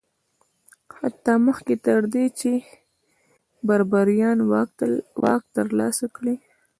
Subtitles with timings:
[0.97, 2.51] حتی مخکې تر دې چې
[3.67, 4.37] بربریان
[5.21, 6.35] واک ترلاسه کړي